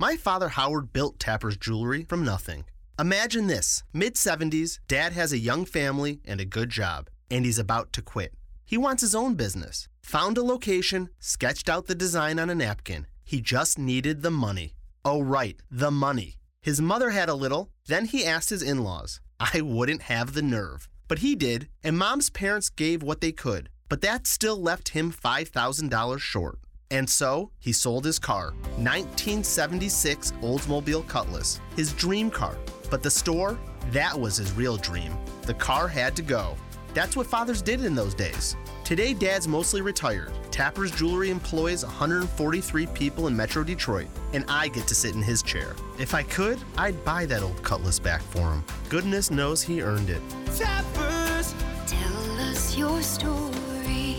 [0.00, 2.66] My father Howard built Tapper's jewelry from nothing.
[3.00, 7.58] Imagine this mid 70s, dad has a young family and a good job, and he's
[7.58, 8.32] about to quit.
[8.64, 9.88] He wants his own business.
[10.02, 13.08] Found a location, sketched out the design on a napkin.
[13.24, 14.76] He just needed the money.
[15.04, 16.36] Oh, right, the money.
[16.62, 19.20] His mother had a little, then he asked his in laws.
[19.40, 20.88] I wouldn't have the nerve.
[21.08, 23.68] But he did, and mom's parents gave what they could.
[23.88, 26.60] But that still left him $5,000 short.
[26.90, 32.56] And so he sold his car, 1976 Oldsmobile Cutlass, his dream car.
[32.90, 33.58] But the store,
[33.90, 35.16] that was his real dream.
[35.42, 36.56] The car had to go.
[36.94, 38.56] That's what fathers did in those days.
[38.84, 40.32] Today, dad's mostly retired.
[40.50, 45.42] Tapper's Jewelry employs 143 people in Metro Detroit, and I get to sit in his
[45.42, 45.76] chair.
[45.98, 48.64] If I could, I'd buy that old Cutlass back for him.
[48.88, 50.22] Goodness knows he earned it.
[50.56, 51.54] Tappers,
[51.86, 53.47] tell us your story.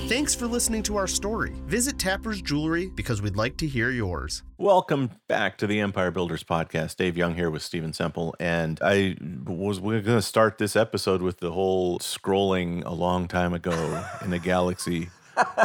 [0.10, 1.54] Thanks for listening to our story.
[1.68, 4.42] Visit Tapper's Jewelry because we'd like to hear yours.
[4.58, 6.96] Welcome back to the Empire Builders Podcast.
[6.96, 8.36] Dave Young here with Stephen Semple.
[8.40, 12.94] And I was we are going to start this episode with the whole scrolling a
[12.96, 15.12] long time ago in a galaxy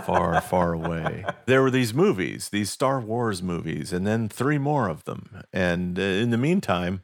[0.04, 1.24] far, far away.
[1.46, 5.42] There were these movies, these Star Wars movies, and then three more of them.
[5.54, 7.02] And uh, in the meantime,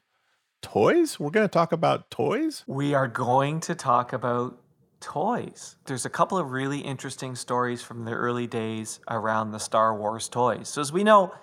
[0.60, 1.19] toys?
[1.19, 2.64] We're going to talk about toys?
[2.66, 4.59] We are going to talk about
[5.01, 5.77] toys.
[5.87, 10.29] There's a couple of really interesting stories from the early days around the Star Wars
[10.29, 10.69] toys.
[10.69, 11.34] So, as we know,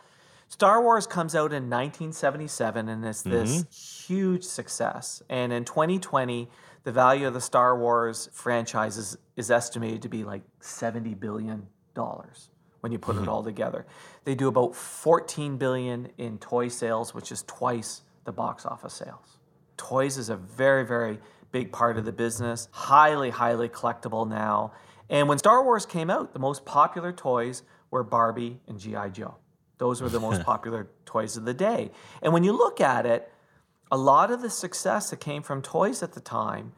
[0.48, 4.14] Star Wars comes out in 1977 and it's this mm-hmm.
[4.14, 5.22] huge success.
[5.30, 6.48] And in 2020,
[6.84, 11.68] the value of the Star Wars franchise is, is estimated to be like $70 billion
[11.94, 13.24] when you put mm-hmm.
[13.24, 13.86] it all together.
[14.24, 19.38] They do about 14 billion in toy sales, which is twice the box office sales.
[19.76, 21.20] Toys is a very, very
[21.52, 24.74] big part of the business, highly, highly collectible now.
[25.10, 29.10] And when Star Wars came out, the most popular toys were Barbie and G.I.
[29.10, 29.36] Joe.
[29.78, 31.92] Those were the most popular toys of the day.
[32.22, 33.32] And when you look at it,
[33.92, 36.74] a lot of the success that came from toys at the time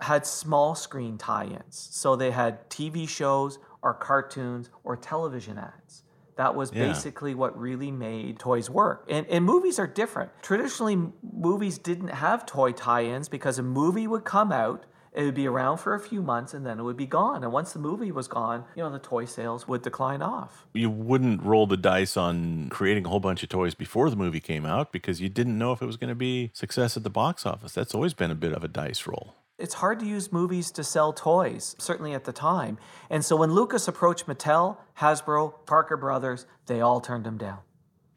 [0.00, 1.88] had small screen tie ins.
[1.90, 6.01] So they had TV shows or cartoons or television ads.
[6.36, 6.86] That was yeah.
[6.86, 9.06] basically what really made toys work.
[9.08, 10.30] And, and movies are different.
[10.42, 15.34] Traditionally, movies didn't have toy tie ins because a movie would come out, it would
[15.34, 17.44] be around for a few months, and then it would be gone.
[17.44, 20.66] And once the movie was gone, you know, the toy sales would decline off.
[20.72, 24.40] You wouldn't roll the dice on creating a whole bunch of toys before the movie
[24.40, 27.10] came out because you didn't know if it was going to be success at the
[27.10, 27.72] box office.
[27.72, 30.82] That's always been a bit of a dice roll it's hard to use movies to
[30.82, 32.78] sell toys, certainly at the time.
[33.08, 37.60] And so when Lucas approached Mattel, Hasbro, Parker Brothers, they all turned him down.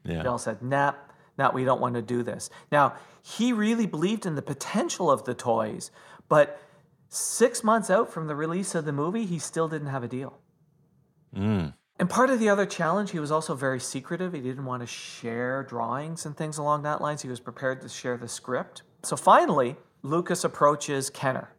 [0.04, 0.22] Yeah.
[0.22, 0.94] They all said, nah,
[1.38, 2.50] nah, we don't want to do this.
[2.72, 5.92] Now, he really believed in the potential of the toys,
[6.28, 6.60] but
[7.08, 10.38] six months out from the release of the movie, he still didn't have a deal.
[11.34, 11.74] Mm.
[11.98, 14.32] And part of the other challenge, he was also very secretive.
[14.32, 17.22] He didn't want to share drawings and things along that lines.
[17.22, 18.82] He was prepared to share the script.
[19.02, 21.50] So finally, Lucas approaches Kenner.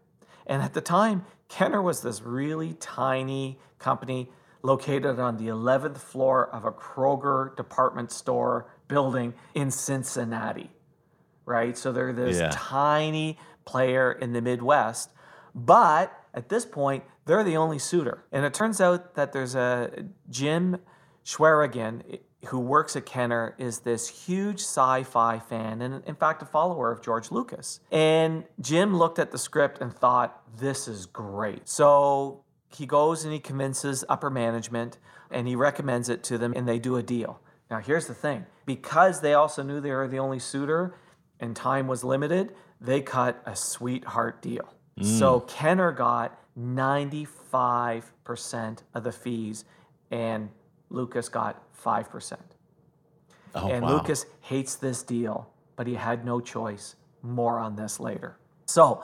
[0.45, 4.31] And at the time, Kenner was this really tiny company
[4.63, 10.71] located on the 11th floor of a Kroger department store building in Cincinnati,
[11.45, 11.77] right?
[11.77, 12.49] So they're this yeah.
[12.53, 15.11] tiny player in the Midwest.
[15.53, 18.23] But at this point, they're the only suitor.
[18.31, 20.79] And it turns out that there's a Jim
[21.23, 22.03] Swearingen
[22.45, 26.91] who works at Kenner, is this huge sci fi fan and, in fact, a follower
[26.91, 27.79] of George Lucas.
[27.91, 31.67] And Jim looked at the script and thought, this is great.
[31.67, 34.99] So he goes and he convinces upper management
[35.31, 37.41] and he recommends it to them and they do a deal.
[37.69, 40.95] Now, here's the thing because they also knew they were the only suitor
[41.39, 44.73] and time was limited, they cut a sweetheart deal.
[45.00, 45.19] Mm.
[45.19, 49.65] So Kenner got 95% of the fees
[50.12, 50.50] and
[50.89, 52.38] Lucas got 5%.
[53.56, 53.94] Oh, and wow.
[53.94, 56.95] Lucas hates this deal, but he had no choice.
[57.24, 58.38] More on this later.
[58.68, 59.03] So,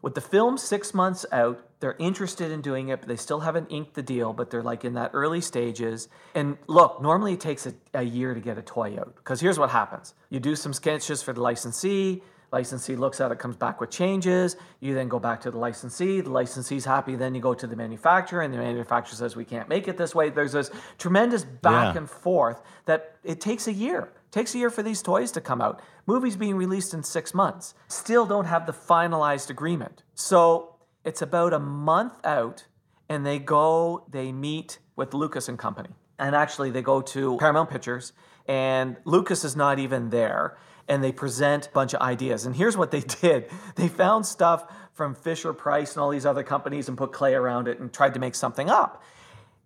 [0.00, 3.70] with the film six months out, they're interested in doing it, but they still haven't
[3.70, 6.08] inked the deal, but they're like in that early stages.
[6.34, 9.58] And look, normally it takes a, a year to get a toy out because here's
[9.58, 13.80] what happens you do some sketches for the licensee, Licensee looks at it, comes back
[13.80, 14.56] with changes.
[14.80, 16.20] You then go back to the licensee.
[16.22, 17.14] The licensee's happy.
[17.14, 20.14] Then you go to the manufacturer, and the manufacturer says, We can't make it this
[20.14, 20.30] way.
[20.30, 21.98] There's this tremendous back Yeah.
[22.00, 24.12] and forth that it takes a year.
[24.26, 25.80] It takes a year for these toys to come out.
[26.06, 30.02] Movies being released in six months still don't have the finalized agreement.
[30.14, 32.64] So it's about a month out,
[33.10, 35.90] and they go, they meet with Lucas and Company.
[36.18, 38.12] And actually, they go to Paramount Pictures,
[38.46, 40.56] and Lucas is not even there.
[40.88, 42.46] And they present a bunch of ideas.
[42.46, 46.42] And here's what they did they found stuff from Fisher Price and all these other
[46.42, 49.02] companies and put clay around it and tried to make something up.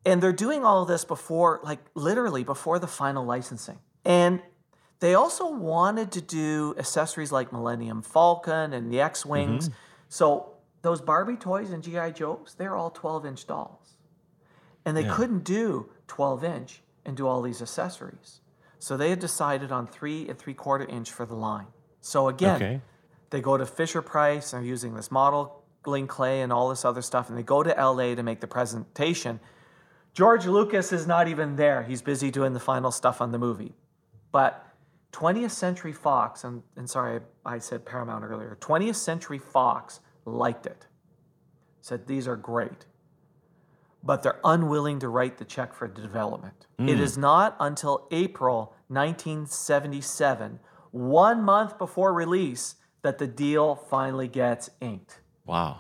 [0.05, 3.79] And they're doing all of this before, like literally before the final licensing.
[4.05, 4.43] And
[5.01, 9.69] they also wanted to do accessories like Millennium Falcon and the X Wings.
[9.69, 9.79] Mm-hmm.
[10.09, 10.53] So
[10.83, 12.11] those Barbie toys and G.I.
[12.11, 13.97] Joes, they're all 12 inch dolls.
[14.85, 18.41] And they couldn't do 12 inch and do all these accessories.
[18.83, 21.69] So they had decided on three and three quarter inch for the line.
[22.01, 22.81] So again, Okay.
[23.31, 27.01] they go to Fisher Price, they're using this model, modeling clay and all this other
[27.01, 29.39] stuff, and they go to LA to make the presentation.
[30.15, 31.85] George Lucas is not even there.
[31.85, 33.73] He's busy doing the final stuff on the movie.
[34.33, 34.67] But
[35.13, 40.89] 20th Century Fox, and, and sorry, I said Paramount earlier, 20th Century Fox liked it.
[41.83, 42.87] Said these are great.
[44.05, 46.67] But they're unwilling to write the check for development.
[46.79, 46.89] Hmm.
[46.89, 50.59] It is not until April 1977,
[50.91, 55.79] one month before release, that the deal finally gets inked Wow.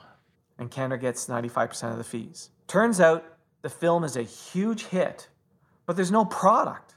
[0.58, 2.50] and Kenner gets 95% of the fees.
[2.66, 3.24] Turns out
[3.62, 5.28] the film is a huge hit,
[5.86, 6.96] but there's no product.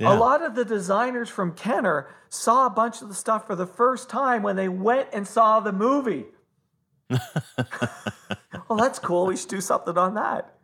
[0.00, 0.12] Yeah.
[0.12, 3.66] A lot of the designers from Kenner saw a bunch of the stuff for the
[3.66, 6.26] first time when they went and saw the movie.
[8.68, 9.26] well, that's cool.
[9.26, 10.54] We should do something on that.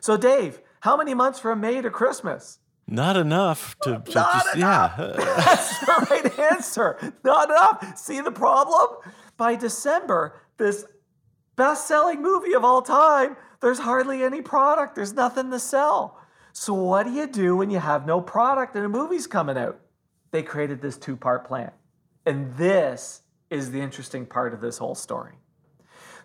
[0.00, 2.58] So, Dave, how many months from May to Christmas?
[2.86, 4.98] Not enough to, to Not just, enough.
[4.98, 5.12] yeah.
[5.36, 6.98] That's the right answer.
[7.22, 7.96] Not enough.
[7.96, 8.98] See the problem?
[9.36, 10.84] By December, this
[11.54, 14.96] best selling movie of all time, there's hardly any product.
[14.96, 16.18] There's nothing to sell.
[16.52, 19.78] So, what do you do when you have no product and a movie's coming out?
[20.32, 21.70] They created this two part plan.
[22.26, 25.34] And this is the interesting part of this whole story.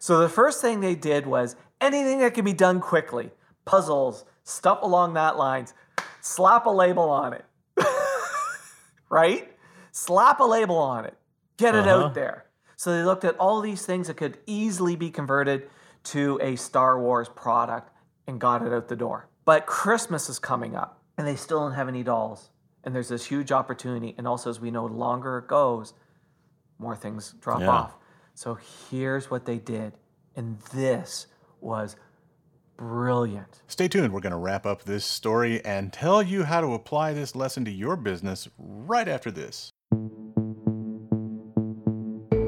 [0.06, 3.32] So, the first thing they did was anything that can be done quickly
[3.66, 5.74] puzzles, stuff along that lines,
[6.22, 7.44] slap a label on it
[9.10, 9.52] right?
[9.92, 11.16] Slap a label on it,
[11.58, 12.06] get it Uh-huh.
[12.06, 12.46] out there.
[12.76, 15.72] So they looked at all these things that could easily be converted
[16.14, 17.90] to a Star Wars product
[18.28, 19.28] and got it out the door.
[19.44, 22.52] But Christmas is coming up and they still don't have any dolls.
[22.84, 24.14] And there's this huge opportunity.
[24.20, 25.96] And also, as we know, the longer it goes,
[26.78, 27.72] more things drop Yeah.
[27.72, 27.98] off.
[28.36, 28.60] So
[28.92, 29.94] here's what they did.
[30.36, 31.28] And this
[31.62, 31.96] was
[32.76, 33.62] brilliant.
[33.68, 34.14] Stay tuned.
[34.14, 37.64] We're going to wrap up this story and tell you how to apply this lesson
[37.66, 39.72] to your business right after this.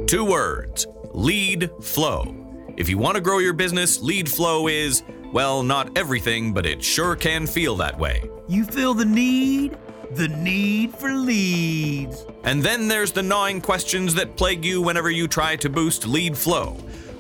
[0.08, 2.36] Two words lead flow.
[2.76, 6.84] If you want to grow your business, lead flow is, well, not everything, but it
[6.84, 8.30] sure can feel that way.
[8.48, 9.78] You feel the need?
[10.12, 12.26] The need for leads.
[12.48, 16.38] And then there's the gnawing questions that plague you whenever you try to boost lead
[16.38, 16.78] flow.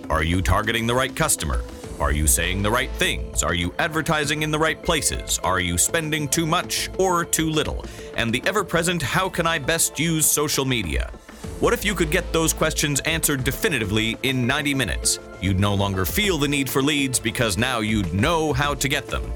[0.10, 1.64] Are you targeting the right customer?
[2.00, 3.44] Are you saying the right things?
[3.44, 5.38] Are you advertising in the right places?
[5.44, 7.84] Are you spending too much or too little?
[8.16, 11.12] And the ever present how can I best use social media?
[11.60, 15.20] What if you could get those questions answered definitively in 90 minutes?
[15.42, 19.08] You'd no longer feel the need for leads because now you'd know how to get
[19.08, 19.30] them.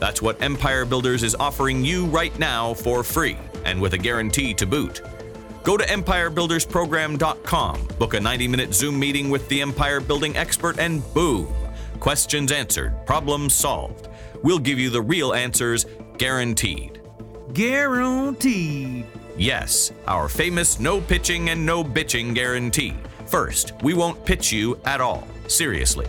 [0.00, 4.52] That's what Empire Builders is offering you right now for free and with a guarantee
[4.54, 5.00] to boot.
[5.68, 11.02] Go to empirebuildersprogram.com, book a 90 minute Zoom meeting with the Empire Building expert, and
[11.12, 11.54] boom!
[12.00, 14.08] Questions answered, problems solved.
[14.42, 15.84] We'll give you the real answers,
[16.16, 17.02] guaranteed.
[17.52, 19.04] Guaranteed.
[19.36, 22.94] Yes, our famous no pitching and no bitching guarantee.
[23.26, 25.28] First, we won't pitch you at all.
[25.48, 26.08] Seriously.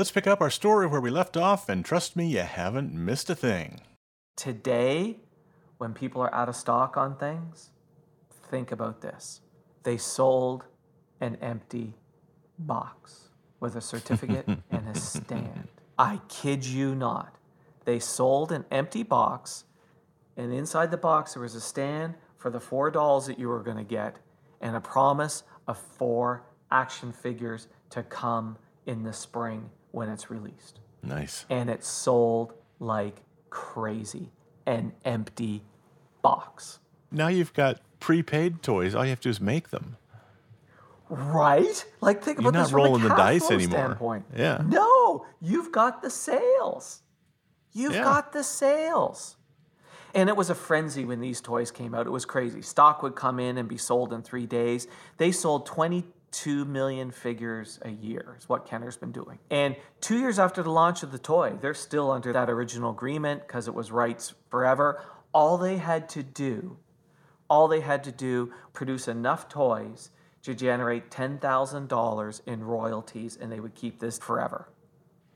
[0.00, 3.28] Let's pick up our story where we left off, and trust me, you haven't missed
[3.28, 3.82] a thing.
[4.34, 5.18] Today,
[5.76, 7.68] when people are out of stock on things,
[8.48, 9.42] think about this.
[9.82, 10.64] They sold
[11.20, 11.92] an empty
[12.58, 13.28] box
[13.60, 15.68] with a certificate and a stand.
[15.98, 17.36] I kid you not.
[17.84, 19.64] They sold an empty box
[20.34, 23.62] And inside the box, there was a stand for the four dolls that you were
[23.62, 24.16] going to get
[24.62, 30.80] and a promise of four action figures to come in the spring when it's released.
[31.02, 31.46] Nice.
[31.48, 34.30] And it sold like crazy.
[34.66, 35.64] An empty
[36.22, 36.78] box.
[37.10, 38.94] Now you've got prepaid toys.
[38.94, 39.96] All you have to do is make them.
[41.08, 41.84] Right?
[42.00, 43.78] Like think You're about not this from a rolling the dice anymore.
[43.78, 44.26] Standpoint.
[44.36, 44.62] Yeah.
[44.64, 47.02] No, you've got the sales.
[47.72, 48.04] You've Yeah.
[48.04, 49.36] got the sales.
[50.14, 52.06] And it was a frenzy when these toys came out.
[52.06, 52.62] It was crazy.
[52.62, 54.86] Stock would come in and be sold in three days.
[55.18, 55.66] They sold
[56.32, 59.38] 22 million figures a year, is what Kenner's been doing.
[59.50, 63.46] And two years after the launch of the toy, they're still under that original agreement
[63.46, 65.02] because it was rights forever.
[65.32, 66.78] All they had to do,
[67.48, 70.10] all they had to do, produce enough toys
[70.42, 74.68] to generate $10,000 in royalties, and they would keep this forever.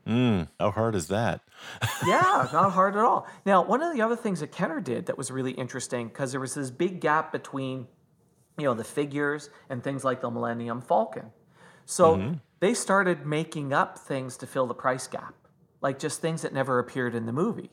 [0.07, 1.41] Mm, how hard is that?
[2.07, 3.27] yeah, not hard at all.
[3.45, 6.41] Now, one of the other things that Kenner did that was really interesting because there
[6.41, 7.87] was this big gap between,
[8.57, 11.31] you know, the figures and things like the Millennium Falcon.
[11.85, 12.33] So mm-hmm.
[12.59, 15.35] they started making up things to fill the price gap,
[15.81, 17.71] like just things that never appeared in the movie.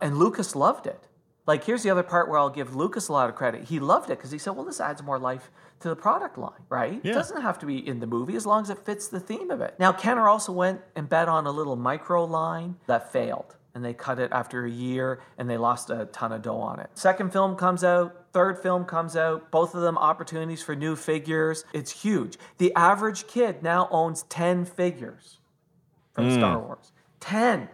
[0.00, 1.08] And Lucas loved it.
[1.46, 3.64] Like, here's the other part where I'll give Lucas a lot of credit.
[3.64, 6.64] He loved it because he said, well, this adds more life to the product line,
[6.68, 7.00] right?
[7.04, 7.12] Yeah.
[7.12, 9.50] It doesn't have to be in the movie as long as it fits the theme
[9.52, 9.76] of it.
[9.78, 13.55] Now, Kenner also went and bet on a little micro line that failed.
[13.76, 16.80] And they cut it after a year and they lost a ton of dough on
[16.80, 16.88] it.
[16.94, 21.62] Second film comes out, third film comes out, both of them opportunities for new figures.
[21.74, 22.38] It's huge.
[22.56, 25.40] The average kid now owns 10 figures
[26.14, 26.36] from hmm.
[26.36, 26.90] Star Wars.
[27.20, 27.68] 10.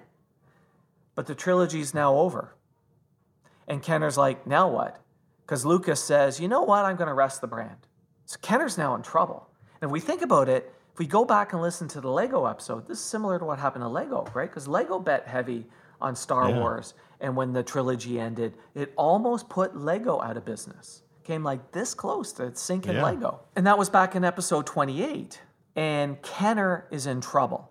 [1.15, 2.57] But the trilogy's now over.
[3.69, 5.01] And Kenner's like, now what?
[5.47, 6.85] Because Lucas says, you know what?
[6.85, 7.87] I'm going to rest the brand.
[8.27, 9.49] So Kenner's now in trouble.
[9.81, 12.45] And if we think about it, if we go back and listen to the Lego
[12.47, 14.51] episode, this is similar to what happened to Lego, right?
[14.51, 15.67] Because Lego bet heavy
[16.03, 16.59] on Star Yeah.
[16.59, 16.95] Wars.
[17.21, 21.03] And when the trilogy ended, it almost put Lego out of business.
[21.25, 23.05] Came like this close to sinking Yeah.
[23.05, 23.41] Lego.
[23.55, 25.41] And that was back in episode 28.
[25.77, 27.71] And Kenner is in trouble.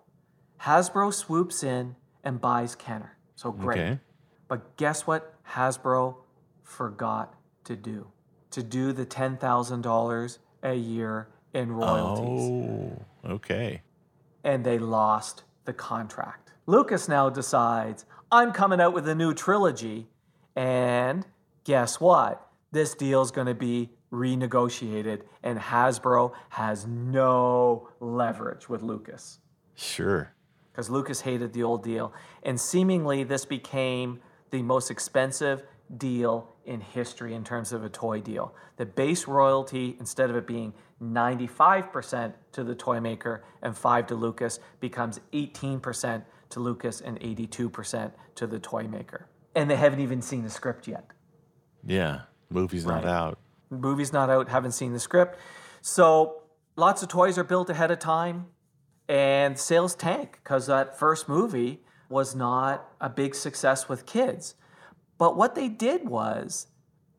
[0.61, 3.17] Hasbro swoops in and buys Kenner.
[3.35, 3.79] So great.
[3.79, 3.99] Okay.
[4.47, 6.15] But guess what Hasbro
[6.63, 7.35] forgot
[7.65, 8.07] to do?
[8.51, 12.51] To do the $10,000 a year in royalties.
[12.51, 13.81] Oh, okay.
[14.43, 16.53] And they lost the contract.
[16.65, 20.07] Lucas now decides, I'm coming out with a new trilogy.
[20.55, 21.25] And
[21.63, 22.47] guess what?
[22.71, 25.23] This deal is going to be renegotiated.
[25.43, 29.39] And Hasbro has no leverage with Lucas
[29.75, 30.33] Sure.
[30.71, 32.13] because Lucas hated the old deal.
[32.43, 34.19] And seemingly, this became
[34.51, 35.63] the most expensive
[35.97, 38.53] deal in history in terms of a toy deal.
[38.77, 40.73] The base royalty, instead of it being
[41.03, 48.11] 95% to the toy maker and 5 to Lucas, becomes 18% to Lucas and 82%
[48.35, 49.27] to the toy maker.
[49.55, 51.05] And they haven't even seen the script yet.
[51.85, 52.21] Yeah.
[52.49, 53.37] Movie's not out.
[53.69, 55.37] Movie's not out, haven't seen the script.
[55.81, 56.43] So
[56.75, 58.47] lots of toys are built ahead of time
[59.07, 64.55] and sales tank because that first movie was not a big success with kids.
[65.17, 66.67] But what they did was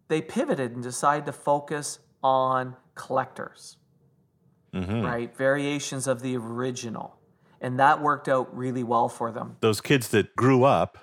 [0.08, 3.78] they pivoted and decided to focus on collectors,
[4.74, 5.02] Mm-hmm.
[5.02, 5.36] right?
[5.36, 7.16] Variations of the original.
[7.62, 9.56] And that worked out really well for them.
[9.60, 10.98] Those kids that grew up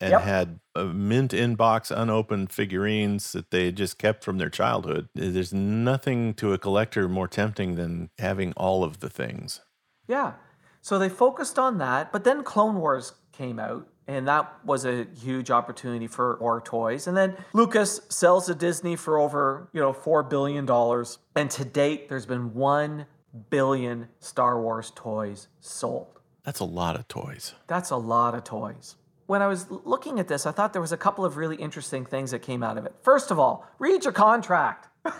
[0.00, 0.20] and Yep.
[0.22, 5.08] had mint inbox unopened figurines that they had just kept from their childhood.
[5.18, 9.60] Eh, there's nothing to a collector more tempting than having all of the things.
[10.06, 10.32] Yeah.
[10.80, 15.06] So they focused on that, but then Clone Wars came out, and that was a
[15.20, 17.06] huge opportunity for War Toys.
[17.06, 21.18] And then Lucas sells to Disney for over, you know, four billion dollars.
[21.36, 23.06] And to date, there's been one
[23.50, 26.20] billion Star Wars toys sold.
[26.44, 27.54] That's a lot of toys.
[27.66, 28.96] That's a lot of toys.
[29.26, 32.06] When I was looking at this, I thought there was a couple of really interesting
[32.06, 32.94] things that came out of it.
[33.02, 34.88] First of all, read your contract.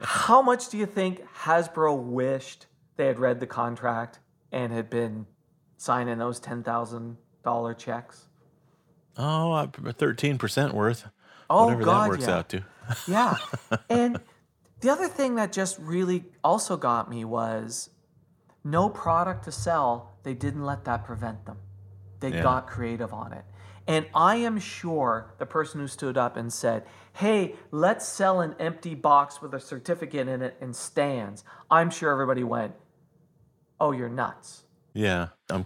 [0.00, 2.66] How much do you think Hasbro wished
[2.96, 4.18] they had read the contract
[4.52, 5.26] and had been
[5.78, 8.28] signing those $10,000 checks?
[9.16, 11.08] Oh, uh, 13% worth.
[11.48, 12.36] Oh, whatever God, that works yeah.
[12.36, 12.64] out to.
[13.06, 13.36] Yeah.
[13.88, 14.20] and
[14.84, 17.88] the other thing that just really also got me was
[18.62, 21.56] no product to sell, they didn't let that prevent them.
[22.20, 22.42] They Yeah.
[22.42, 23.46] got creative on it.
[23.86, 28.54] And I am sure the person who stood up and said, hey, let's sell an
[28.58, 32.74] empty box with a certificate in it and stands, I'm sure everybody went,
[33.80, 34.64] oh, you're nuts.
[34.92, 35.64] Yeah, I'm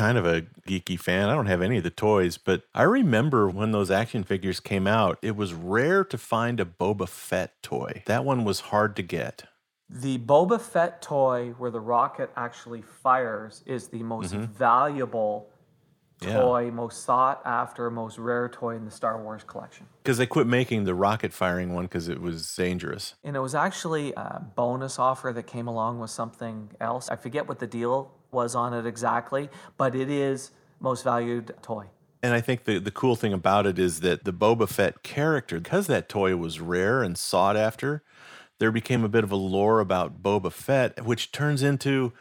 [0.00, 1.28] kind of a geeky fan.
[1.28, 4.86] I don't have any of the toys, but I remember when those action figures came
[4.86, 8.02] out, it was rare to find a Boba Fett toy.
[8.06, 9.44] That one was hard to get.
[9.90, 14.44] The Boba Fett toy where the rocket actually fires is the most Mm-hmm.
[14.54, 15.50] valuable
[16.22, 16.34] Yeah.
[16.34, 19.86] toy, most sought after, most rare toy in the Star Wars collection.
[20.02, 23.14] Because they quit making the rocket firing one because it was dangerous.
[23.22, 27.10] And it was actually a bonus offer that came along with something else.
[27.10, 31.86] I forget what the deal was on it exactly, but it is most valued toy.
[32.22, 35.58] And I think the, the cool thing about it is that the Boba Fett character,
[35.58, 38.02] because that toy was rare and sought after,
[38.58, 42.12] there became a bit of a lore about Boba Fett, which turns into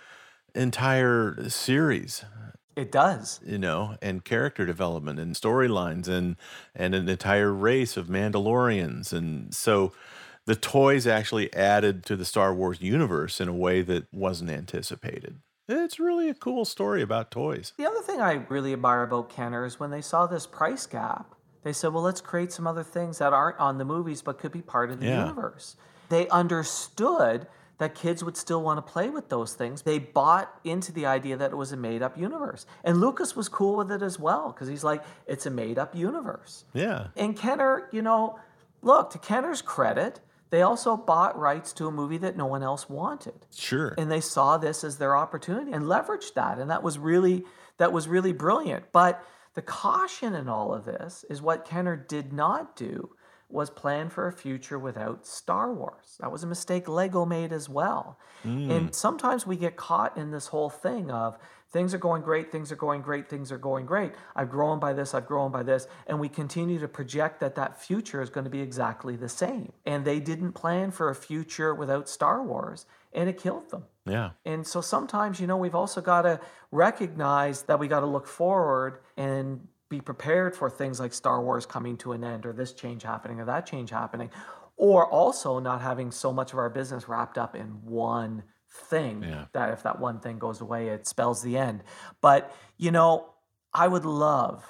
[0.55, 2.23] entire series,
[2.75, 3.41] It does.
[3.45, 6.37] you know, and character development and storylines and
[6.73, 9.11] and an entire race of Mandalorians.
[9.11, 9.91] And so
[10.45, 15.41] the toys actually added to the Star Wars universe in a way that wasn't anticipated.
[15.71, 17.73] It's really a cool story about toys.
[17.77, 21.35] The other thing I really admire about Kenner is when they saw this price gap,
[21.63, 24.51] they said, well, let's create some other things that aren't on the movies but could
[24.51, 25.27] be part of the Yeah.
[25.27, 25.75] universe.
[26.09, 27.45] They understood
[27.77, 29.83] that kids would still want to play with those things.
[29.83, 32.65] They bought into the idea that it was a made up universe.
[32.83, 35.95] And Lucas was cool with it as well because he's like, it's a made up
[35.95, 36.65] universe.
[36.73, 37.07] Yeah.
[37.15, 38.39] And Kenner, you know,
[38.81, 40.19] look, to Kenner's credit,
[40.49, 43.45] they also bought rights to a movie that no one else wanted.
[43.55, 43.93] Sure.
[43.97, 46.57] and they saw this as their opportunity and leveraged that.
[46.57, 47.45] And that was really
[47.77, 48.91] that was really brilliant.
[48.91, 53.15] But the caution in all of this is what kenner did not do
[53.49, 56.17] was plan for a future without star wars.
[56.19, 58.19] That was a mistake lego made as well.
[58.43, 58.69] Hmm.
[58.69, 61.37] And sometimes we get caught in this whole thing of
[61.71, 64.11] things are going great things are going great things are going great.
[64.35, 65.87] I've grown by this i've grown by this.
[66.07, 69.71] And we continue to project that that future is going to be exactly the same.
[69.85, 73.85] And they didn't plan for a future without star wars and it killed them.
[74.05, 74.31] Yeah.
[74.43, 76.39] and so sometimes, you know, we've also got to
[76.71, 81.65] recognize that we got to look forward and be prepared for things like Star Wars
[81.65, 84.29] coming to an end or this change happening or that change happening,
[84.77, 89.45] or also not having so much of our business wrapped up in one thing Yeah.
[89.53, 91.83] that if that one thing goes away, it spells the end.
[92.21, 93.33] But, you know,
[93.73, 94.63] I would love,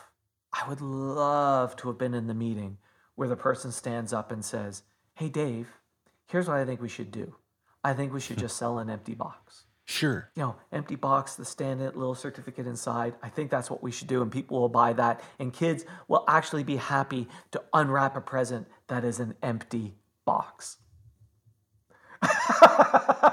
[0.54, 2.78] I would love to have been in the meeting
[3.16, 5.68] where the person stands up and says, Hey, Dave,
[6.28, 7.36] here's what I think we should do.
[7.84, 9.66] I think we should just sell an empty box.
[9.86, 10.30] Sure.
[10.36, 13.16] You know, empty box, the stand it, little certificate inside.
[13.24, 15.22] I think that's what we should do, and people will buy that.
[15.40, 19.96] And kids will actually be happy to unwrap a present that is an empty
[20.26, 20.78] box.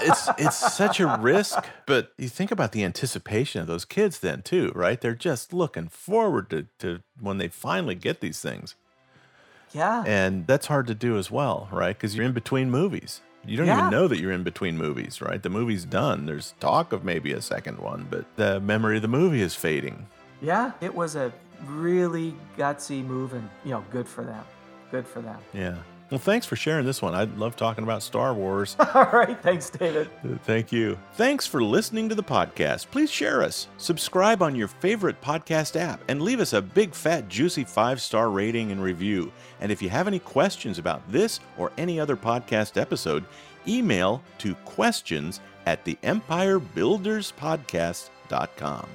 [0.00, 4.42] It's it's such a risk, but you think about the anticipation of those kids then
[4.42, 5.00] too, right?
[5.00, 8.74] They're just looking forward to, to when they finally get these things.
[9.72, 10.04] Yeah.
[10.06, 11.96] And that's hard to do as well, right?
[11.96, 13.20] Because you're in between movies.
[13.44, 13.78] You don't Yeah.
[13.78, 15.42] even know that you're in between movies, right?
[15.42, 16.26] The movie's done.
[16.26, 20.06] There's talk of maybe a second one, but the memory of the movie is fading.
[20.40, 20.72] yeah.
[20.80, 21.32] It was a
[21.66, 24.44] really gutsy move, and, you know, good for them.
[24.90, 25.38] Good for them.
[25.52, 25.76] Yeah.
[26.10, 27.16] Well, thanks for sharing this one.
[27.16, 28.76] I love talking about Star Wars.
[28.94, 29.36] All right.
[29.42, 30.08] Thanks, David.
[30.24, 30.96] Uh, thank you.
[31.14, 32.92] Thanks for listening to the podcast.
[32.92, 37.28] Please share us, subscribe on your favorite podcast app, and leave us a big, fat,
[37.28, 39.32] juicy five star rating and review.
[39.60, 43.24] And if you have any questions about this or any other podcast episode,
[43.66, 48.88] email to questions at the empirebuilderspodcast.com.